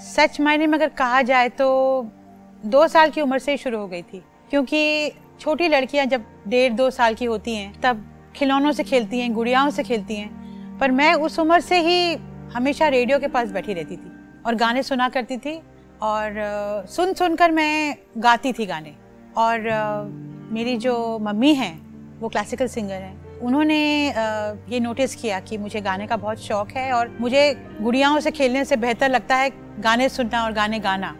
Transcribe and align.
सच 0.00 0.40
मायने 0.40 0.66
में 0.66 0.74
अगर 0.74 0.88
कहा 0.88 1.22
जाए 1.22 1.48
तो 1.48 1.66
दो 2.66 2.88
साल 2.88 3.10
की 3.10 3.20
उम्र 3.20 3.38
से 3.38 3.50
ही 3.50 3.58
शुरू 3.58 3.78
हो 3.78 3.88
गई 3.88 4.02
थी। 4.02 4.22
क्योंकि 4.50 5.12
छोटी 5.40 5.68
लड़कियाँ 5.68 6.06
जब 6.06 6.24
डेढ़ 6.48 6.72
दो 6.72 6.90
साल 6.90 7.14
की 7.14 7.24
होती 7.24 7.54
हैं, 7.54 7.80
तब 7.80 8.04
खिलौनों 8.36 8.72
से 8.72 8.84
खेलती 8.84 9.20
हैं, 9.20 9.32
गुड़ियाओं 9.32 9.70
से 9.70 9.82
खेलती 9.82 10.16
हैं। 10.16 10.78
पर 10.78 10.90
मैं 10.90 11.14
उस 11.14 11.38
उम्र 11.38 11.60
से 11.60 11.78
ही 11.78 12.14
हमेशा 12.54 12.88
रेडियो 12.88 13.18
के 13.18 13.28
पास 13.28 13.48
बैठी 13.48 13.74
रहती 13.74 13.96
थी 13.96 14.12
और 14.46 14.54
गाने 14.54 14.82
सुना 14.82 15.08
करती 15.08 15.36
थी 15.36 15.60
और 16.02 16.34
सुन 16.90 17.14
सुन 17.14 17.36
कर 17.36 17.50
मैं 17.50 17.96
गाती 18.18 18.52
थी 18.52 18.66
गाने। 18.66 18.94
और 19.36 19.60
मेरी 20.52 20.76
जो 20.76 21.18
मम्मी 21.18 21.54
हैं, 21.54 21.80
वो 22.20 22.28
क्लासिकल 22.28 22.66
सिंगर 22.66 22.94
हैं। 22.94 23.29
उन्होंने 23.42 23.80
ये 24.68 24.80
नोटिस 24.80 25.14
किया 25.14 25.38
कि 25.40 25.58
मुझे 25.58 25.80
गाने 25.80 26.06
का 26.06 26.16
बहुत 26.16 26.40
शौक 26.40 26.70
है 26.70 26.92
और 26.92 27.16
मुझे 27.20 27.52
गुड़ियाओं 27.80 28.18
से 28.20 28.30
खेलने 28.30 28.64
से 28.64 28.76
बेहतर 28.78 29.10
लगता 29.10 29.36
है 29.36 29.50
गाने 29.80 30.08
सुनना 30.08 30.44
और 30.44 30.52
गाने 30.52 30.78
गाना। 30.80 31.14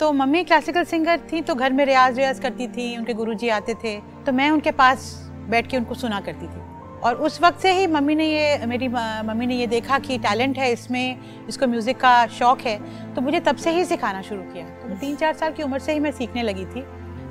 तो 0.00 0.12
मम्मी 0.12 0.42
क्लासिकल 0.44 0.84
सिंगर 0.84 1.20
थी 1.32 1.40
तो 1.42 1.54
घर 1.54 1.72
में 1.72 1.84
रियाज 1.86 2.18
रियाज 2.18 2.40
करती 2.40 2.68
थी, 2.68 2.96
उनके 2.96 3.14
गुरुजी 3.14 3.48
आते 3.50 3.74
थे 3.74 3.98
तो 4.26 4.32
मैं 4.32 4.50
उनके 4.50 4.70
पास 4.72 5.12
बैठ 5.50 5.70
के 5.70 5.76
उनको 5.76 5.94
सुना 5.96 6.20
करती 6.20 6.46
थी। 6.46 6.64
और 6.98 7.14
उस 7.16 7.40
वक्त 7.42 7.60
से 7.60 7.72
ही 7.72 7.86
मम्मी 7.86 8.14
ने 8.14 8.26
ये, 8.26 8.66
मेरी 8.66 8.88
मम्मी 8.88 9.46
ने 9.46 9.56
ये 9.56 9.66
देखा 9.68 9.98
कि 9.98 10.18
टैलेंट 10.18 10.58
है 10.58 10.70
इसमें, 10.72 11.46
इसको 11.48 11.66
म्यूज़िक 11.66 11.96
का 11.96 12.26
शौक़ 12.28 12.60
है 12.60 12.78
तो 13.14 13.20
मुझे 13.20 13.40
तब 13.40 13.56
से 13.56 13.70
ही 13.70 13.84
सिखाना 13.84 14.22
शुरू 14.22 14.42
किया। 14.42 14.64
तो 14.64 14.94
तीन 14.96 15.16
चार 15.16 15.34
साल 15.34 15.52
की 15.52 15.62
उम्र 15.62 15.78
से 15.78 15.92
ही 15.92 16.00
मैं 16.00 16.12
सीखने 16.12 16.42
लगी 16.42 16.64
थी। 16.66 16.84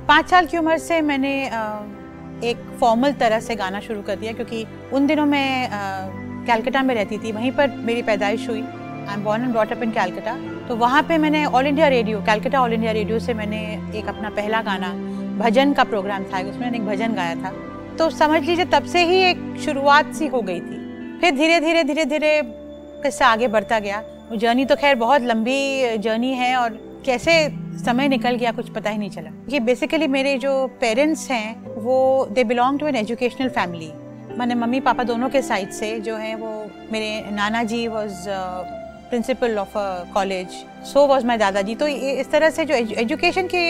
पाँच 0.08 0.30
साल 0.30 0.46
की 0.46 0.58
उम्र 0.58 0.78
से 0.78 1.00
मैंने 1.02 1.32
एक 2.44 2.56
फॉर्मल 2.80 3.12
तरह 3.12 3.40
से 3.40 3.54
गाना 3.56 3.80
शुरू 3.80 4.02
कर 4.02 4.16
दिया 4.16 4.32
क्योंकि 4.32 4.64
उन 4.92 5.06
दिनों 5.06 5.26
मैं 5.26 5.68
कैलकटा 6.46 6.82
में 6.82 6.94
रहती 6.94 7.18
थी। 7.18 7.32
वहीं 7.32 7.52
पर 7.52 7.70
मेरी 7.78 8.02
पैदाइश 8.02 8.48
हुई। 8.48 8.60
I 8.60 9.14
am 9.14 9.24
born 9.24 9.42
and 9.42 9.52
brought 9.52 9.72
up 9.72 9.82
in 9.82 9.90
Calcutta 9.90 10.36
तो 10.68 10.76
वहाँ 10.76 11.02
पे 11.02 11.18
मैंने 11.18 11.44
All 11.46 11.66
India 11.66 11.88
Radio 11.88 12.20
Calcutta 12.20 12.60
All 12.60 12.72
India 12.72 12.92
Radio 12.92 13.18
से 13.18 13.34
मैंने 13.34 13.60
एक 13.98 14.08
अपना 14.08 14.30
पहला 14.30 14.62
गाना, 14.62 14.92
भजन 15.38 15.72
का 15.72 15.84
प्रोग्राम 15.84 16.24
था। 16.24 16.40
उसमें 16.40 16.60
मैंने 16.60 16.78
एक 16.78 16.86
भजन 16.86 17.14
गाया 17.14 17.34
था। 17.34 17.52
तो 17.98 18.08
समझ 18.10 18.42
लीजिए, 18.42 18.64
तब 18.64 18.84
से 18.84 19.04
ही 19.04 19.18
एक 19.20 19.38
शुरुआत 19.64 20.12
सी 20.14 20.26
हो 20.26 20.40
गई 20.42 20.60
थी। 20.60 21.18
फिर 21.20 21.36
धीरे 21.36 21.60
धीरे 21.60 21.84
धीरे 21.84 22.04
धीरे 22.04 22.40
किस्सा 23.02 23.26
आगे 23.26 23.48
बढ़ता 23.48 23.78
गया। 23.78 24.02
जर्नी 24.34 24.64
तो 24.64 24.76
खैर 24.76 24.94
बहुत 24.94 25.22
लंबी 25.22 25.96
जर्नी 25.98 26.32
है 26.32 26.54
और 26.56 26.78
कैसे 27.06 27.32
समय 27.76 28.08
निकल 28.08 28.34
गया 28.34 28.52
कुछ 28.52 28.68
पता 28.70 28.90
ही 28.90 28.98
नहीं 28.98 29.10
चला। 29.10 29.30
ये 29.48 29.60
बेसिकली 29.60 30.06
मेरे 30.08 30.36
जो 30.38 30.66
पेरेंट्स 30.80 31.30
हैं 31.30 31.74
वो 31.82 31.96
they 32.32 32.44
belong 32.44 32.78
to 32.80 32.86
an 32.86 32.96
educational 32.96 33.48
family 33.50 33.92
मैंने 34.38 34.54
मम्मी 34.54 34.80
पापा 34.80 35.04
दोनों 35.04 35.28
के 35.30 35.42
साइड 35.42 35.70
से 35.72 35.98
जो 36.00 36.16
है 36.16 36.34
वो 36.36 36.50
मेरे 36.92 37.30
नाना 37.32 37.62
ji 37.64 37.86
was 37.88 38.24
principal 39.10 39.58
of 39.58 39.72
college 40.14 40.48
so 40.84 41.06
was 41.06 41.26
my 41.26 41.36
दादाजी 41.36 41.74
तो 41.74 41.86
इस 41.86 42.30
तरह 42.30 42.50
से 42.50 42.64
जो 42.64 42.74
एजुकेशन 42.74 43.46
की 43.46 43.62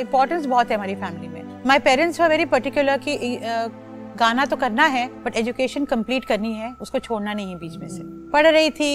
इम्पोर्टेंस 0.00 0.42
uh, 0.42 0.48
बहुत 0.48 0.70
है 0.70 0.76
हमारी 0.76 0.94
फैमिली 0.94 1.28
में। 1.28 1.42
My 1.66 1.78
parents 1.80 2.20
were 2.20 2.28
very 2.28 2.44
particular 2.46 2.98
कि 2.98 3.16
uh, 3.16 3.70
गाना 4.18 4.44
तो 4.44 4.56
करना 4.56 4.86
है 4.86 5.06
बट 5.24 5.36
एजुकेशन 5.36 5.84
कंप्लीट 5.86 6.24
करनी 6.24 6.52
है 6.54 6.72
उसको 6.82 6.98
छोड़ना 6.98 7.32
नहीं 7.32 7.50
है 7.50 7.58
बीच 7.58 7.76
में 7.76 7.88
से। 7.88 8.02
पढ़ 8.32 8.46
रही 8.46 8.70
थी 8.70 8.92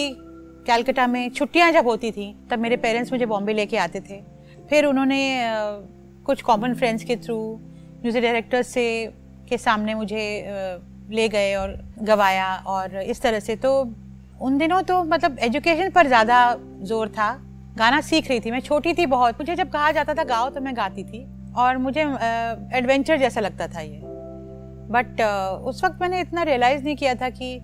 कैलकटा 0.66 1.06
में 1.06 1.30
छुट्टियाँ 1.30 1.70
जब 1.72 1.86
होती 1.86 2.10
थी 2.10 2.34
तब 2.50 2.58
मेरे 2.58 2.76
पेरेंट्स 2.78 3.12
मुझे 3.12 3.26
बॉम्बे 3.26 3.52
लेके 3.52 3.76
आते 3.78 4.00
थे। 4.00 4.20
फिर 4.70 4.84
उन्होंने 4.86 5.20
कुछ 6.26 6.42
कॉमन 6.42 6.74
फ्रेंड्स 6.74 7.04
के 7.04 7.16
थ्रू 7.16 7.38
म्यूज़िक 8.02 8.22
डायरेक्टर 8.22 8.62
से, 8.64 8.84
के 9.48 9.58
सामने 9.58 9.94
मुझे 9.94 10.24
ले 11.10 11.28
गए 11.28 11.54
और 11.54 11.78
गवाया 12.02 12.54
और 12.66 12.96
इस 13.02 13.22
तरह 13.22 13.40
से 13.40 13.56
तो 13.56 13.70
उन 14.40 14.58
दिनों 14.58 14.80
तो 14.82 15.02
मतलब 15.04 15.38
एजुकेशन 15.42 15.90
पर 15.90 16.06
ज़्यादा 16.06 16.38
ज़ोर 16.82 17.08
था। 17.08 17.30
गाना 17.78 18.00
सीख 18.00 18.28
रही 18.28 18.40
थी, 18.40 18.50
मैं 18.50 18.60
छोटी 18.60 18.92
थी 18.94 19.06
बहुत। 19.06 19.40
मुझे 19.40 19.54
जब 19.56 19.70
कहा 19.70 19.90
जाता 19.92 20.14
था 20.14 20.24
गाओ 20.24 20.48
तो 20.50 20.60
मैं 20.60 20.76
गाती 20.76 21.04
थी 21.04 21.24
और 21.56 21.76
मुझे 21.78 22.02
एडवेंचर 22.78 23.18
जैसा 23.18 23.40
लगता 23.40 23.66
था 23.68 23.80
ये। 23.80 24.00
बट 24.90 25.20
उस 25.64 25.84
वक्त 25.84 25.98
मैंने 26.00 26.20
इतना 26.20 26.42
रियलाइज़ 26.42 26.84
नहीं 26.84 26.96
किया 26.96 27.14
था 27.14 27.28
कि 27.30 27.60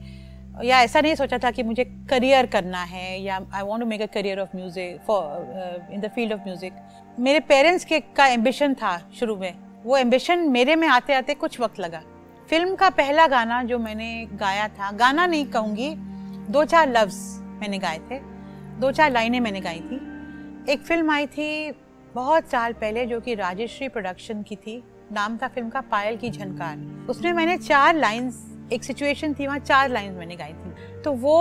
या 0.54 0.80
ऐसा 0.82 1.00
नहीं 1.00 1.14
सोचा 1.14 1.38
था 1.38 1.50
कि 1.50 1.62
मुझे 1.62 1.84
करियर 2.10 2.46
करना 2.46 2.82
है, 2.82 3.20
या 3.22 3.40
I 3.54 3.62
want 3.62 3.82
to 3.82 3.88
make 3.88 4.02
a 4.02 4.06
career 4.14 4.40
of 4.40 4.56
music 4.56 5.00
for 5.06 5.90
in 5.92 6.00
the 6.00 6.10
field 6.14 6.32
of 6.32 6.40
music 6.40 6.72
मेरे 7.18 7.40
पेरेंट्स 7.42 7.84
के 7.84 8.00
का 8.00 8.26
एम्बिशन 8.28 8.74
था 8.74 8.98
शुरू 9.18 9.36
में। 9.36 9.54
वो 9.84 9.96
एम्बिशन 9.96 10.48
मेरे 10.50 10.76
में 10.76 10.86
आते 10.88 11.14
आते 11.14 11.34
कुछ 11.34 11.60
वक्त 11.60 11.80
लगा। 11.80 12.02
फ़िल्म 12.50 12.74
का 12.74 12.88
पहला 12.92 13.26
गाना 13.26 13.62
जो 13.62 13.78
मैंने 13.78 14.26
गाया 14.32 14.68
था, 14.68 14.90
गाना 14.92 15.26
नहीं 15.26 15.44
कहूँगी, 15.46 15.94
दो 16.50 16.64
चार 16.64 16.90
लफ्ज़ 16.90 17.18
मैंने 17.60 17.78
गाए 17.78 17.98
थे। 18.10 18.18
दो 18.80 18.90
चार 18.92 19.12
लाइनें 19.12 19.40
मैंने 19.40 19.60
गाई 19.60 19.80
थी। 19.80 20.00
एक 20.72 20.82
फ़िल्म 20.82 21.10
आई 21.10 21.26
थी 21.26 21.70
बहुत 22.14 22.50
साल 22.50 22.72
पहले 22.72 23.06
जो 23.06 23.20
कि 23.20 23.34
राजेश्री 23.34 23.88
प्रोडक्शन 23.88 24.42
की 24.42 24.56
थी। 24.56 24.82
नाम 25.12 25.36
था 25.38 25.48
फ़िल्म 25.48 25.68
का 25.68 25.80
पायल 25.82 26.16
की 26.16 26.30
झनकार। 26.30 27.06
उसमें 27.10 27.32
मैंने 27.32 27.56
चार 27.58 27.94
लाइंस 27.96 28.44
एक 28.72 28.84
सिचुएशन 28.84 29.34
थी 29.34 29.46
वहाँ 29.46 29.58
चार 29.60 29.90
लाइन 29.90 30.12
मैंने 30.12 30.36
गाई 30.36 30.52
थी। 30.52 31.00
तो 31.02 31.12
वो 31.14 31.38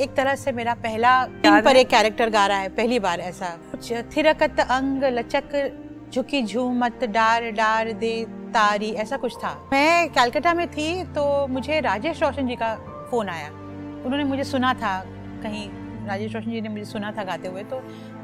एक 0.00 0.14
तरह 0.16 0.34
से 0.34 0.52
मेरा 0.52 0.74
पहला 0.76 1.12
पर 1.46 1.76
एक 1.76 1.88
कैरेक्टर 1.88 2.30
गा 2.30 2.46
रहा 2.46 2.58
है 2.58 2.68
पहली 2.76 2.98
बार 3.00 3.20
ऐसा। 3.22 3.46
कुछ 3.70 3.92
थिरकत 4.16 4.60
अंग 4.60 5.04
लचक 5.12 6.10
झुकी 6.12 6.42
झूमत 6.42 7.04
डार 7.06 7.50
डार 7.52 7.92
दे 7.94 8.14
तारी 8.54 8.90
ऐसा 8.94 9.16
कुछ 9.16 9.36
था। 9.36 9.52
मैं 9.72 10.08
कैलकाटा 10.10 10.54
में 10.54 10.66
थी 10.68 11.02
तो 11.14 11.46
मुझे 11.46 11.80
राजेश 11.82 12.22
रोशन 12.22 12.48
जी 12.48 12.56
का 12.56 12.74
फ़ोन 13.10 13.28
आया। 13.28 13.48
उन्होंने 13.48 14.24
मुझे 14.24 14.44
सुना 14.44 14.72
था 14.74 14.98
कहीं 15.42 15.68
राजेश 16.06 16.34
रोशन 16.34 16.50
जी 16.50 16.60
ने 16.60 16.68
मुझे 16.68 16.84
सुना 16.84 17.12
था 17.12 17.24
गाते 17.24 17.48
हुए 17.48 17.62
तो 17.64 17.80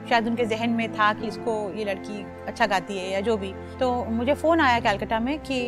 शायद 0.08 0.26
उनके 0.28 0.44
जहन 0.46 0.70
में 0.70 0.92
था 0.92 1.12
कि 1.14 1.26
इसको 1.28 1.54
ये 1.76 1.84
लड़की 1.84 2.24
अच्छा 2.46 2.66
गाती 2.66 2.98
है 2.98 3.10
या 3.10 3.20
जो 3.20 3.36
भी। 3.36 3.52
तो 3.80 3.92
मुझे 4.10 4.34
फ़ोन 4.34 4.60
आया 4.60 4.80
कैलकाटा 4.80 5.20
में 5.20 5.38
कि 5.40 5.58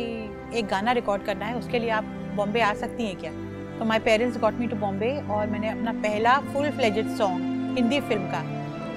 एक 0.59 0.67
गाना 0.67 0.91
रिकॉर्ड 0.91 1.23
करना 1.25 1.45
है 1.45 1.57
उसके 1.57 1.79
लिए 1.79 1.89
आप 1.91 2.13
बॉम्बे 2.35 2.61
आ 2.61 2.73
सकती 2.75 3.05
हैं 3.05 3.15
क्या? 3.19 3.31
तो 3.79 3.85
my 3.85 3.99
parents 4.01 4.37
got 4.39 4.59
me 4.59 4.67
to 4.67 4.75
Bombay 4.77 5.11
और 5.31 5.47
मैंने 5.47 5.69
अपना 5.69 5.91
पहला 6.01 6.37
full 6.53 6.69
fledged 6.71 7.15
song 7.17 7.77
Hindi 7.77 7.99
film 8.01 8.31
का 8.31 8.41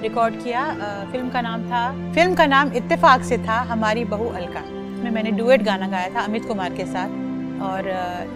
रिकॉर्ड 0.01 0.43
किया। 0.43 0.65
फ़िल्म 1.11 1.29
का 1.29 1.41
नाम 1.41 1.63
था 1.69 1.81
फ़िल्म 2.13 2.35
का 2.35 2.45
नाम 2.47 2.71
इत्तेफाक 2.75 3.23
से 3.23 3.37
था 3.47 3.59
हमारी 3.71 4.03
बहू 4.07 4.29
अलका। 4.31 4.59
इसमें 4.59 5.11
मैंने 5.11 5.31
डुएट 5.31 5.63
गाना 5.63 5.87
गाया 5.87 6.13
था 6.15 6.21
अमित 6.21 6.45
कुमार 6.45 6.73
के 6.75 6.85
साथ 6.85 7.61
और 7.63 7.87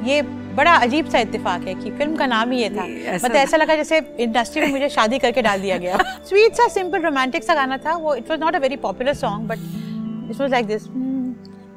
ये 0.07 0.21
बड़ा 0.55 0.73
अजीब 0.77 1.09
सा 1.09 1.19
इत्तेफाक 1.19 1.67
है 1.67 1.73
कि 1.75 1.91
फ़िल्म 1.91 2.15
का 2.15 2.25
नाम 2.25 2.51
ही 2.51 2.59
ये 2.61 2.69
था। 2.69 2.83
मतलब 3.15 3.35
ऐसा 3.35 3.57
लगा 3.57 3.75
जैसे 3.75 4.01
इंडस्ट्री 4.19 4.61
में 4.61 4.71
मुझे 4.71 4.89
शादी 4.89 5.19
करके 5.19 5.41
डाल 5.41 5.61
दिया 5.61 5.77
गया 5.77 5.97
स्वीट 6.27 6.53
सा 6.57 6.67
सिंपल 6.73 7.01
रोमांटिक 7.01 7.43
सा 7.43 7.55
गाना 7.55 7.77
था 7.85 7.95
वो 7.97 8.15
it 8.15 8.29
was 8.29 8.39
not 8.39 8.55
a 8.55 8.59
very 8.59 8.75
popular 8.83 9.13
song 9.21 9.47
but 9.47 10.29
it 10.31 10.39
was 10.41 10.51
like 10.51 10.65
this 10.67 10.87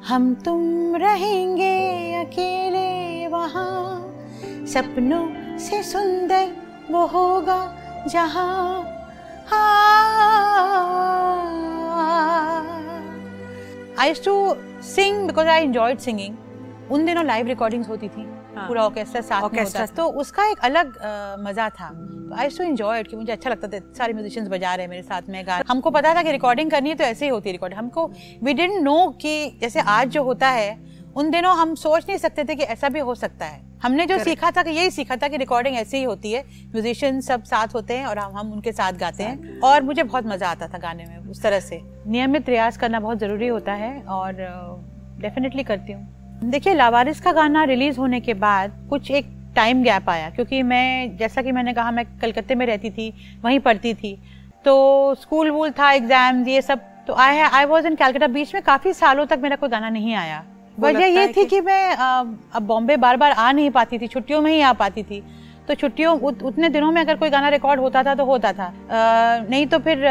हम 0.08 0.34
तुम 0.44 0.96
रहेंगे 0.96 1.70
अकेले 2.16 3.26
वहाँ। 3.28 3.66
सपनों 4.72 5.24
से 5.58 5.82
सुंदर 5.82 6.46
वो 6.90 7.06
होगा 7.06 7.58
जहाँ। 8.08 8.84
I 13.98 14.14
to 14.24 14.36
sing 14.84 15.26
because 15.26 15.48
I 15.48 15.62
enjoyed 15.62 15.98
singing 15.98 16.92
उन 16.92 17.06
दिनों 17.06 17.24
लाइव 17.26 17.46
रिकॉर्डिंग्स 17.46 17.88
होती 17.88 18.08
थी। 18.08 18.26
हाँ. 18.56 18.66
पूरा 18.68 18.84
ऑर्केस्ट्रा 18.84 19.20
साथ 19.22 19.42
ऑर्केस्ट्रा 19.42 19.80
में 19.80 19.88
होता 19.88 19.96
तो 19.96 20.08
उसका 20.20 20.50
एक 20.50 20.58
अलग 20.60 20.96
आ, 20.98 21.36
मज़ा 21.40 21.68
था। 21.70 21.90
आई 22.36 22.48
टू 22.48 22.64
एंजॉय 22.64 23.02
कि 23.02 23.16
मुझे 23.16 23.32
अच्छा 23.32 23.50
लगता 23.50 23.68
था। 23.68 23.80
सारे 23.94 24.12
म्यूजिशियंस 24.12 24.48
बजा 24.48 24.74
रहे 24.74 24.84
हैं 24.84 24.90
मेरे 24.90 25.02
साथ 25.02 25.28
में 25.28 25.46
गा 25.46 25.60
हमको 25.68 25.90
पता 25.90 26.14
था 26.14 26.22
कि 26.22 26.32
रिकॉर्डिंग 26.32 26.70
करनी 26.70 26.88
है 26.88 26.94
तो 26.94 27.04
ऐसे 27.04 27.24
ही 27.24 27.30
होती 27.30 27.48
है 27.48 27.52
रिकॉर्डिंग 27.52 27.78
हमको 27.78 28.06
वी 28.42 28.52
डेंट 28.54 28.82
नो 28.82 28.98
कि 29.20 29.58
जैसे 29.60 29.80
आज 29.80 30.08
जो 30.08 30.22
होता 30.24 30.48
है 30.50 30.74
उन 31.16 31.30
दिनों 31.30 31.54
हम 31.56 31.74
सोच 31.76 32.04
नहीं 32.08 32.18
सकते 32.18 32.44
थे 32.44 32.54
कि 32.54 32.62
ऐसा 32.64 32.88
भी 32.88 33.00
हो 33.00 33.14
सकता 33.14 33.46
है। 33.46 33.64
हमने 33.82 34.04
जो 34.06 34.18
सीखा 34.18 34.50
था 34.50 34.62
कि 34.62 34.70
यही 34.70 34.90
सीखा 34.90 35.16
था 35.16 35.28
कि 35.28 35.36
रिकॉर्डिंग 35.36 35.76
ऐसे 35.76 35.98
ही 35.98 36.04
होती 36.04 36.32
है। 36.32 36.42
म्यूजिशियन 36.72 37.20
सब 37.20 37.44
साथ 37.44 37.74
होते 37.74 37.96
हैं 37.96 38.06
और 38.06 38.18
हम 38.18 38.36
हम 38.36 38.52
उनके 38.52 38.72
साथ 38.72 38.92
गाते 38.92 39.22
हैं। 39.22 39.60
और 39.60 39.82
मुझे 39.82 40.02
बहुत 40.02 40.26
मज़ा 40.26 40.48
आता 40.48 40.68
था 40.68 40.78
गाने 40.78 41.06
में 41.06 41.30
उस 41.30 41.42
तरह 41.42 41.60
से। 41.60 41.80
नियमित 42.06 42.48
रियाज 42.48 42.76
करना 42.76 43.00
बहुत 43.00 43.18
ज़रूरी 43.18 43.48
होता 43.48 43.72
है 43.74 44.00
और 44.02 44.34
डेफिनेटली 45.20 45.62
करती 45.62 45.92
हूँ। 45.92 46.06
देखिए 46.46 46.74
लावारिस 46.74 47.20
का 47.20 47.32
गाना 47.32 47.62
रिलीज़ 47.64 47.98
होने 47.98 48.20
के 48.20 48.34
बाद 48.34 48.72
कुछ 48.90 49.10
एक 49.10 49.26
टाइम 49.56 49.82
गैप 49.82 50.08
आया 50.10 50.28
क्योंकि 50.30 50.62
मैं 50.62 51.16
जैसा 51.18 51.42
कि 51.42 51.52
मैंने 51.52 51.72
कहा 51.74 51.90
मैं 51.90 52.04
कलकत्ते 52.20 52.54
में 52.54 52.64
रहती 52.66 52.90
थी 52.90 53.12
वहीं 53.44 53.58
पढ़ती 53.60 53.94
थी। 53.94 54.12
तो 54.64 55.14
स्कूल 55.14 55.50
वूल 55.50 55.70
था 55.70 55.90
एग्ज़ाम 55.92 56.46
ये 56.48 56.62
सब 56.62 56.80
तो 57.06 57.14
आई 57.14 57.38
आई 57.38 57.64
वॉज़ 57.64 57.86
इन 57.86 57.94
कैलकटा 57.94 58.26
बीच 58.28 58.54
में 58.54 58.62
काफ़ी 58.62 58.92
सालों 58.92 59.26
तक 59.26 59.38
मेरा 59.42 59.56
कोई 59.56 59.68
गाना 59.68 59.88
नहीं 59.90 60.14
आया। 60.14 60.42
वजह 60.78 61.06
ये 61.06 61.26
थी 61.32 61.44
कि 61.46 61.60
मैं 61.60 61.94
अब 61.94 62.62
बॉम्बे 62.62 62.96
बार 62.96 63.16
बार 63.16 63.32
आ 63.32 63.50
नहीं 63.52 63.70
पाती 63.70 63.98
थी 63.98 64.06
छुट्टियों 64.06 64.40
में 64.40 64.52
ही 64.52 64.60
आ 64.60 64.72
पाती 64.74 65.02
थी। 65.02 65.22
तो 65.68 65.74
छुट्टियों 65.74 66.18
उत, 66.20 66.42
उतने 66.42 66.68
दिनों 66.68 66.90
में 66.92 67.00
अगर 67.00 67.16
कोई 67.16 67.30
गाना 67.30 67.48
रिकॉर्ड 67.48 67.80
होता 67.80 68.02
था 68.02 68.14
तो 68.14 68.24
होता 68.24 68.52
था। 68.52 68.64
आ, 68.64 69.46
नहीं 69.50 69.66
तो 69.66 69.78
फिर 69.78 70.04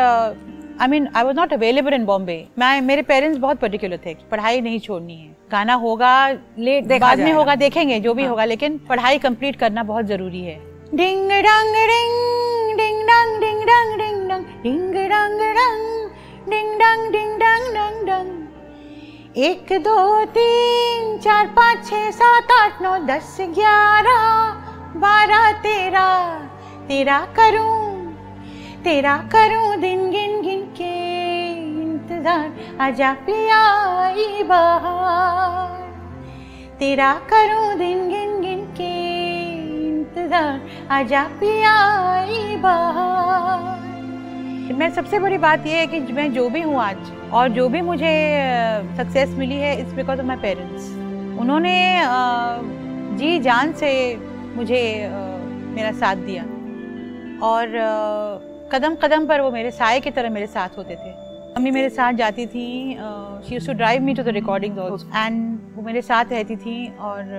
I 0.81 0.87
mean 0.87 1.07
I 1.15 1.23
was 1.23 1.35
not 1.35 1.53
available 1.53 1.93
in 1.93 2.05
Bombay 2.05 2.37
मैं 2.59 2.81
मेरे 2.81 3.01
पेरेंट्स 3.09 3.37
बहुत 3.39 3.59
पर्टिकुलर 3.59 3.99
थे 4.05 4.13
पढ़ाई 4.31 4.61
नहीं 4.61 4.79
छोड़नी 4.79 5.15
है। 5.15 5.35
गाना 5.51 5.73
होगा 5.83 6.15
लेट 6.59 6.91
बाद 7.01 7.19
में 7.19 7.31
होगा 7.33 7.55
देखेंगे 7.55 7.99
जो 7.99 8.13
भी 8.13 8.23
हाँ। 8.23 8.29
होगा 8.29 8.45
लेकिन 8.45 8.77
पढ़ाई 8.89 9.17
कंप्लीट 9.19 9.55
करना 9.59 9.83
बहुत 9.83 10.05
ज़रूरी 10.05 10.41
है। 10.41 10.55
डिंग 10.95 11.29
डंग 11.47 11.75
डिंग 11.91 12.77
डिंग 12.77 13.01
डंग 13.09 13.39
डिंग 13.41 13.61
डंग 13.63 13.97
डिंग 13.99 14.27
डंग 14.29 14.43
डिंग 14.63 14.93
डंग 15.11 15.39
डंग 15.57 15.81
डिंग 16.49 16.79
डंग 16.79 17.11
डिंग 17.11 17.39
डंग 17.39 17.73
डंग 17.75 18.05
डंग। 18.07 19.37
एक 19.45 19.73
दो 19.83 20.25
तीन 20.33 21.17
चार 21.19 21.47
पाँच 21.55 21.87
छः 21.89 22.09
सात 22.19 22.51
आठ 22.59 22.81
नौ 22.81 22.97
दस 23.07 23.37
ग्यारह 23.55 24.99
बारह 24.99 25.51
तेरह 25.63 26.39
तेरा 26.87 27.19
करूँ। 27.39 27.94
तेरा 28.85 29.15
करूँ 29.33 29.75
दिन 29.81 29.99
गिन 30.11 30.41
गिन 30.41 30.59
के 30.77 30.89
इंतज़ार, 31.81 32.51
आजा 32.81 33.11
पिया 33.25 33.61
बहार। 34.45 35.79
तेरा 36.79 37.13
करूँ 37.31 37.77
दिन 37.77 38.07
गिन 38.09 38.39
गिन 38.41 38.61
के 38.77 38.91
इंतज़ार, 39.87 40.61
आजा 40.91 41.23
पिया 41.39 41.73
बहार। 42.61 43.83
मैं 44.73 44.89
सबसे 44.93 45.19
बड़ी 45.19 45.37
बात 45.39 45.67
यह 45.67 45.77
है 45.77 45.87
कि 45.87 46.13
मैं 46.13 46.31
जो 46.33 46.49
भी 46.49 46.61
हूँ 46.61 46.79
आज, 46.81 47.11
और 47.33 47.49
जो 47.49 47.67
भी 47.69 47.81
मुझे 47.83 48.15
सक्सेस 48.97 49.29
मिली 49.37 49.55
है 49.57 49.79
it's 49.81 49.93
because 49.93 50.19
of 50.19 50.27
my 50.27 50.37
parents 50.39 50.89
उन्होंने 51.39 51.77
जी 53.17 53.39
जान 53.41 53.73
से 53.73 53.93
मुझे 54.55 54.83
मेरा 55.71 55.91
साथ 55.93 56.15
दिया। 56.27 56.43
और 57.43 58.53
कदम 58.75 58.95
कदम 59.03 59.25
पर 59.27 59.41
वो 59.41 59.51
मेरे 59.51 59.71
साय 59.73 59.99
की 59.99 60.11
तरह 60.11 60.29
मेरे 60.29 60.47
साथ 60.47 60.77
होते 60.77 60.95
थे। 60.95 61.11
मम्मी 61.55 61.71
मेरे 61.71 61.89
साथ 61.91 62.13
जाती 62.13 62.45
थी 62.47 62.67
she 63.47 63.59
to 63.67 63.73
drive 63.73 64.01
me 64.03 64.13
to 64.13 64.23
the 64.23 64.29
recording 64.37 64.77
and 65.15 65.59
वो 65.75 65.81
मेरे 65.81 66.01
साथ 66.03 66.31
रहती 66.31 66.55
थी 66.55 66.75
और 66.99 67.29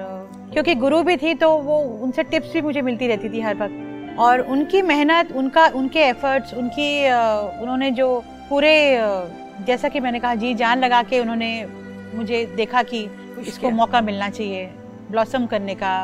क्योंकि 0.53 0.75
गुरु 0.77 1.03
भी 1.03 1.17
थी 1.17 1.35
तो 1.35 1.51
वो 1.61 1.77
उनसे 2.05 2.23
टिप्स 2.25 2.53
भी 2.53 2.63
मुझे 2.63 2.83
मिलती 2.83 3.07
रहती 3.07 3.29
थी 3.29 3.41
हर 3.41 3.57
वक्त। 3.57 4.19
और 4.19 4.41
उनकी 4.49 4.83
मेहनत 4.83 5.33
उनका 5.37 5.67
उनके 5.77 6.01
एफर्ट्स 6.01 6.55
उनकी 6.55 6.89
उन्होंने 7.63 7.91
जो 7.91 8.09
पूरे 8.49 8.75
जैसा 9.67 9.89
कि 9.89 10.01
मैंने 10.01 10.21
कहा 10.21 10.35
जी 10.37 10.55
जान 10.55 10.79
लगा 10.79 11.03
के 11.03 11.21
उन्होंने 11.21 11.51
मुझे 12.15 12.45
देखा 12.57 12.83
कि 12.85 13.07
इसको 13.49 13.71
मौका 13.73 14.01
मिलना 14.01 14.31
चाहिए 14.31 14.67
ब्लॉसम 15.11 15.47
करने 15.47 15.75
का। 15.75 15.97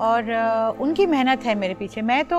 और 0.00 0.76
उनकी 0.80 1.06
मेहनत 1.06 1.44
है 1.46 1.54
मेरे 1.54 1.74
पीछे। 1.74 2.02
मैं 2.02 2.24
तो 2.24 2.38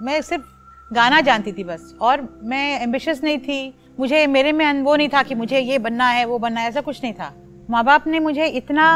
मैं 0.00 0.20
सिर्फ़ 0.22 0.49
गाना 0.92 1.20
जानती 1.20 1.52
थी 1.52 1.64
बस। 1.64 1.94
और 2.00 2.40
मैं 2.42 2.80
एम्बिशियस 2.80 3.22
नहीं 3.24 3.38
थी। 3.38 3.74
मुझे, 4.00 4.26
मेरे 4.26 4.52
में 4.52 4.82
वो 4.82 4.96
नहीं 4.96 5.08
था 5.08 5.22
कि 5.22 5.34
मुझे 5.34 5.58
ये 5.58 5.78
बनना 5.78 6.08
है, 6.08 6.24
वो 6.24 6.38
बनना 6.38 6.60
है, 6.60 6.68
ऐसा 6.68 6.80
कुछ 6.80 7.02
नहीं 7.02 7.12
था। 7.12 7.32
माँ 7.70 7.84
बाप 7.84 8.06
ने 8.06 8.18
मुझे 8.18 8.46
इतना 8.46 8.86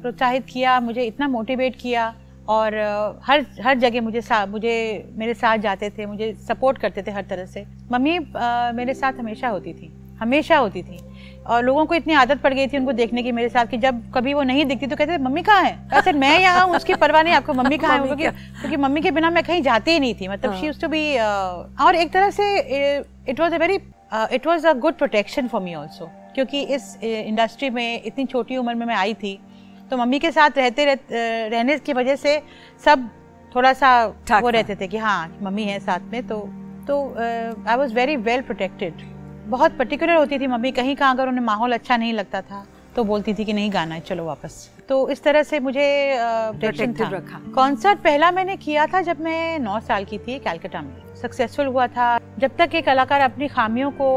प्रोत्साहित 0.00 0.46
किया, 0.46 0.78
मुझे 0.80 1.02
इतना 1.02 1.28
मोटिवेट 1.28 1.76
किया 1.76 2.14
और 2.48 2.74
हर 3.24 3.46
हर 3.64 3.78
जगह 3.78 4.00
मुझे 4.00 4.20
सा, 4.20 4.44
मुझे, 4.46 4.74
मेरे 5.12 5.34
साथ 5.34 5.58
जाते 5.58 5.90
थे, 5.90 6.06
मुझे 6.06 6.32
सपोर्ट 6.48 6.78
करते 6.78 7.02
थे 7.02 7.10
हर 7.10 7.22
तरह 7.22 7.46
से। 7.46 7.64
मम्मी 7.92 8.18
मेरे 8.76 8.94
साथ 8.94 9.12
हमेशा 9.12 9.48
होती 9.48 9.72
थी। 9.72 9.92
हमेशा 10.20 10.56
होती 10.56 10.82
थी। 10.82 10.98
और 11.46 11.64
लोगों 11.64 11.84
को 11.86 11.94
इतनी 11.94 12.14
आदत 12.14 12.40
पड़ 12.40 12.52
गई 12.54 12.66
थी 12.66 12.78
उनको 12.78 12.92
देखने 12.92 13.22
की 13.22 13.32
मेरे 13.32 13.48
साथ 13.48 13.66
कि 13.66 13.76
जब 13.78 14.02
कभी 14.14 14.34
वो 14.34 14.42
नहीं 14.42 14.64
दिखती 14.64 14.86
तो 14.86 14.96
कहते 14.96 15.18
मम्मी 15.18 15.42
कहाँ 15.42 15.62
है? 15.62 15.78
ऐसे 15.94 16.12
मैं 16.14 16.38
यहाँ 16.40 16.66
हूँ 16.66 16.76
उसकी 16.76 16.94
परवाह 16.94 17.22
नहीं 17.22 17.34
आपको 17.34 17.54
मम्मी 17.54 17.78
कहाँ 17.78 17.98
है? 17.98 18.16
क्योंकि 18.16 18.76
मम्मी 18.76 19.00
के 19.00 19.10
बिना 19.10 19.30
मैं 19.30 19.42
कहीं 19.44 19.62
जाती 19.62 19.90
ही 19.90 20.00
नहीं 20.00 20.14
थी। 20.14 20.28
मतलब 20.28 20.54
शी 20.60 20.70
टू 20.80 20.88
बी 20.88 21.16
और 21.84 21.94
एक 21.94 22.12
तरह 22.12 22.30
से 22.30 22.46
it 23.28 23.40
was 23.40 23.54
a 23.54 23.58
very 23.58 23.78
it 24.34 24.46
was 24.46 24.66
a 24.66 24.72
good 24.74 24.94
protection 24.94 25.48
for 25.48 25.62
me 25.62 25.74
also 25.74 26.10
क्योंकि 26.34 26.62
इस 26.74 26.96
इंडस्ट्री 27.02 27.70
में 27.70 28.02
इतनी 28.02 28.24
छोटी 28.24 28.56
उम्र 28.56 28.74
में 28.74 28.86
मैं 28.86 28.96
आई 28.96 29.14
थी 29.14 29.38
तो 29.90 29.96
मम्मी 29.96 30.18
के 30.18 30.30
साथ 30.30 30.58
रहते 30.58 30.84
रह, 30.84 30.96
रहने 31.48 31.78
की 31.78 31.92
वजह 31.92 32.16
से 32.16 32.40
सब 32.84 33.08
थोड़ा 33.54 33.72
सा 33.72 34.04
वो 34.32 34.48
रहते 34.48 34.74
थे 34.76 34.86
कि 34.88 34.98
हाँ 34.98 35.38
मम्मी 35.42 35.64
है 35.64 35.78
साथ 35.80 36.12
में 36.12 36.26
तो 36.26 36.38
तो 36.88 36.96
I 37.68 37.76
was 37.76 37.94
very 37.94 38.16
well 38.16 38.40
protected 38.42 39.02
बहुत 39.46 39.76
पर्टिकुलर 39.78 40.14
होती 40.14 40.38
थी 40.38 40.46
मम्मी 40.46 40.70
कहीं 40.72 40.94
कहाँ 40.96 41.14
अगर 41.14 41.28
उन्हें 41.28 41.44
माहौल 41.44 41.72
अच्छा 41.72 41.96
नहीं 41.96 42.12
लगता 42.12 42.40
था 42.42 42.64
तो 42.96 43.04
बोलती 43.04 43.34
थी 43.34 43.44
कि 43.44 43.52
नहीं 43.52 43.72
गाना 43.72 43.94
है 43.94 44.00
चलो 44.00 44.24
वापस। 44.24 44.70
तो 44.88 45.08
इस 45.10 45.22
तरह 45.22 45.42
से 45.42 45.58
मुझे 45.60 45.86
रखा। 46.14 47.40
कॉन्सर्ट 47.54 47.98
पहला 47.98 48.30
मैंने 48.30 48.56
किया 48.56 48.86
था 48.86 49.00
जब 49.00 49.20
मैं 49.20 49.58
नौ 49.58 49.78
साल 49.80 50.04
की 50.04 50.18
थी 50.18 50.38
कैलकाटा 50.38 50.82
में। 50.82 51.16
सक्सेसफुल 51.16 51.66
हुआ 51.66 51.86
था। 51.86 52.18
जब 52.38 52.56
तक 52.58 52.74
एक 52.74 52.84
कलाकार 52.86 53.20
अपनी 53.20 53.48
खामियों 53.48 53.90
को 53.90 54.10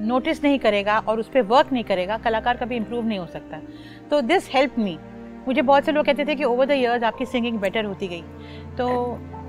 नोटिस 0.00 0.42
नहीं 0.44 0.58
करेगा 0.58 0.98
और 0.98 1.20
उस 1.20 1.28
पर 1.28 1.42
वर्क 1.42 1.72
नहीं 1.72 1.84
करेगा 1.84 2.16
कलाकार 2.18 2.56
कभी 2.56 2.76
इम्प्रूव 2.76 3.04
नहीं 3.04 3.18
हो 3.18 3.26
सकता। 3.26 3.60
तो 4.10 4.20
दिस 4.22 4.48
हेल्प 4.54 4.78
मी 4.78 4.98
मुझे 5.48 5.62
बहुत 5.62 5.84
से 5.84 5.92
लोग 5.92 6.06
कहते 6.06 6.24
थे 6.24 6.34
कि 6.34 6.44
ओवर 6.44 6.66
द 6.66 6.70
ईयर्स 6.70 7.02
आपकी 7.02 7.24
सिंगिंग 7.26 7.58
बेटर 7.58 7.84
होती 7.84 8.08
गई। 8.08 8.22
तो 8.78 8.88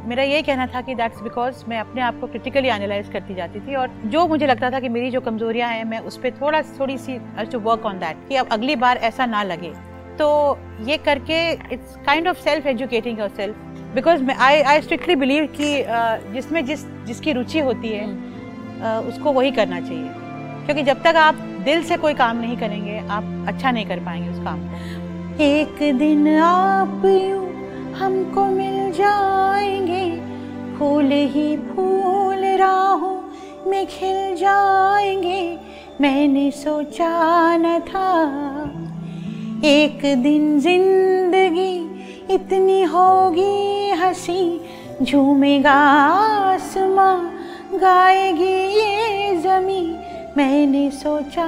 मेरा 0.10 0.24
यही 0.24 0.42
कहना 0.42 0.66
था 0.68 0.82
कि 0.82 0.94
दैट्स 0.96 1.22
बिकॉज़ 1.22 1.64
मैं 1.70 1.80
अपने 1.80 2.02
आप 2.02 2.20
को 2.20 2.28
क्रिटिकली 2.28 2.68
एनालाइज 2.68 3.10
करती 3.14 3.36
जाती 3.36 3.60
थी 3.60 3.76
और 3.76 3.90
जो 4.06 4.26
मुझे 4.28 4.48
लगता 4.48 4.70
था 4.72 4.80
कि 4.80 4.90
मेरी 4.90 5.10
जो 5.12 5.22
कमजोरियाँ 5.22 5.70
हैं 5.70 5.84
मैं 5.86 6.00
उस 6.02 6.18
पर 6.18 6.32
थोड़ा 6.32 6.62
थोड़ी 6.80 6.98
सी 6.98 7.18
टू 7.52 7.60
वर्क 7.60 7.86
ऑन 7.86 8.00
दैट 8.00 8.28
कि 8.30 8.36
अब 8.36 8.48
अगली 8.52 8.76
बार 8.76 8.98
ऐसा 9.10 9.26
ना 9.26 9.44
लगे। 9.44 9.72
तो 10.20 10.58
ये 10.86 10.98
करके 10.98 11.52
it's 11.74 11.96
kind 12.06 12.28
of 12.28 12.38
self 12.38 12.66
educating 12.68 13.20
yourself 13.30 13.56
because 13.96 14.30
I 14.32 14.62
I 14.62 14.82
strictly 14.82 15.16
believe 15.16 15.46
कि 15.60 15.70
जिसमें 16.34 16.64
जिस 16.66 16.86
जिसकी 17.06 17.34
रुचि 17.34 17.60
होती 17.60 17.90
है 17.90 18.06
उसको 19.10 19.32
वही 19.32 19.52
करना 19.52 19.80
चाहिए। 19.82 20.10
क्योंकि 20.66 20.84
जब 20.84 21.04
तक 21.04 21.16
आप 21.18 21.36
दिल 21.66 21.84
से 21.84 21.98
कोई 21.98 22.14
काम 22.14 22.42
नहीं 22.42 22.58
करेंगे 22.58 22.98
आप 23.10 23.46
अच्छा 23.48 23.72
नहीं 23.72 23.86
कर 23.86 24.00
पाएँगे 24.00 24.30
उस 24.30 24.40
काम 24.44 24.68
को। 24.68 25.44
एक 25.44 25.98
दिन 25.98 26.28
आप 26.40 27.06
यूँ 27.06 27.49
हमको 28.00 28.46
मिल 28.46 28.92
जाएँगे। 28.92 30.06
फूल 30.78 31.12
ही 31.34 31.58
फूल 31.58 32.46
राहों 32.58 33.70
में 33.70 33.86
खिल 33.88 34.36
जाएँगे। 34.36 35.42
मैंने 36.02 36.50
सोचा 36.52 37.10
न 37.58 37.80
था 37.80 38.12
एक 39.68 40.02
दिन 40.24 40.60
ज़िंदगी 40.60 41.76
इतनी 42.34 42.82
होगी 42.84 43.90
हँसी। 43.92 44.62
झूमेगा 45.02 45.74
आसमां, 45.74 47.20
गाएगी 47.80 48.56
ये 48.76 49.36
जमी। 49.36 49.96
मैंने 50.38 50.90
सोचा 50.92 51.46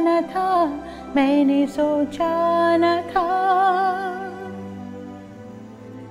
न 0.00 0.20
था, 0.22 0.64
मैंने 1.16 1.66
सोचा 1.66 2.32
न 2.76 3.00
था। 3.10 4.23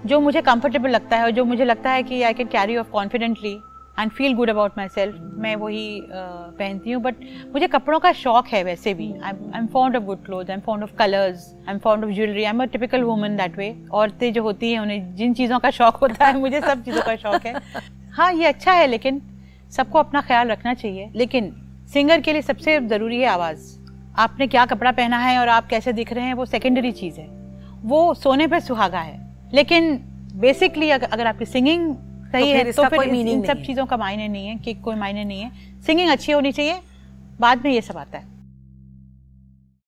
जो 0.05 0.19
मुझे 0.19 0.41
कंफर्टेबल 0.41 0.89
लगता 0.89 1.17
है 1.17 1.23
और 1.23 1.31
जो 1.31 1.45
मुझे 1.45 1.65
लगता 1.65 1.91
है 1.91 2.03
कि 2.03 2.21
I 2.21 2.33
can 2.33 2.47
carry 2.47 2.77
off 2.77 2.89
confidently 2.91 3.53
and 3.99 4.11
feel 4.11 4.33
good 4.35 4.49
about 4.49 4.77
myself 4.87 5.15
मैं 5.37 5.55
वही 5.55 6.01
पहनती 6.11 6.91
हूँ। 6.91 7.01
बट 7.03 7.15
मुझे 7.53 7.67
कपड़ों 7.67 7.99
का 7.99 8.11
शौक 8.13 8.47
है 8.47 8.63
वैसे 8.63 8.93
भी। 8.93 9.11
I 9.13 9.31
am 9.55 9.67
fond 9.73 9.95
of 9.95 10.03
good 10.03 10.23
cloth 10.25 10.49
I 10.49 10.53
am 10.53 10.61
fond 10.61 10.83
of 10.83 10.95
colours 10.99 11.47
I 11.59 11.73
am 11.73 11.79
fond 11.79 12.05
of 12.05 12.11
jewellery 12.11 12.43
I 12.43 12.49
am 12.49 12.63
a 12.63 12.65
typical 12.65 13.03
woman 13.03 13.35
that 13.37 13.57
way 13.57 13.75
औरतें 13.91 14.31
जो 14.33 14.43
होती 14.43 14.71
हैं, 14.71 14.79
उन्हें 14.79 15.15
जिन 15.15 15.33
चीज़ों 15.33 15.59
का 15.59 15.69
शौक 15.69 15.95
होता 15.95 16.25
है, 16.25 16.39
मुझे 16.39 16.61
सब 16.61 16.83
चीज़ों 16.83 17.01
का 17.01 17.15
शौक 17.15 17.45
है। 17.45 17.61
हाँ 18.13 18.31
ये 18.33 18.45
अच्छा 18.45 18.71
है, 18.71 18.87
लेकिन 18.87 19.21
सबको 19.71 19.99
अपना 19.99 20.21
ख्याल 20.21 20.47
रखना 20.47 20.73
चाहिए। 20.73 21.09
लेकिन 21.15 21.53
सिंगर 21.93 22.21
के 22.21 22.33
लिए 22.33 22.41
सबसे 22.41 22.79
ज़रूरी 22.79 23.19
है 23.19 23.27
आवाज़। 23.27 23.71
आपने 24.19 24.47
क्या 24.47 24.65
कपड़ा 24.65 24.91
पहना 24.91 25.17
है 25.17 25.37
और 25.39 25.49
आप 25.49 25.67
कैसे 25.67 25.93
दिख 25.93 26.13
रहे 26.13 26.25
हैं, 26.25 26.33
वो 26.33 26.45
सेकेंडरी 26.45 26.91
चीज़ 26.91 27.19
है। 27.19 27.27
वो 27.83 28.13
सोने 28.13 28.47
पर 28.47 28.59
सुहागा 28.59 28.99
है। 28.99 29.21
लेकिन 29.53 29.97
बेसिकली 30.35 30.89
अगर 30.89 31.07
अगर 31.07 31.27
आपकी 31.27 31.45
सिंगिंग 31.45 31.95
सही 32.31 32.51
तो 32.51 32.57
है 32.57 32.71
तो 32.71 32.83
फिर 32.83 33.03
इन 33.03 33.43
सब 33.45 33.61
चीज़ों 33.63 33.85
का 33.85 33.97
मायने 33.97 34.27
नहीं 34.27 34.47
है 34.47 34.55
कि 34.55 34.73
कोई 34.73 34.95
मायने 34.95 35.23
नहीं 35.23 35.41
है। 35.41 35.51
सिंगिंग 35.81 36.09
अच्छी 36.09 36.31
होनी 36.31 36.51
चाहिए 36.51 36.79
बाद 37.39 37.65
में 37.65 37.71
ये 37.71 37.81
सब 37.81 37.97
आता 37.97 38.17
है। 38.17 38.32